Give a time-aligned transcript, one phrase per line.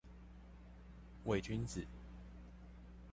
[1.25, 1.85] 偽君子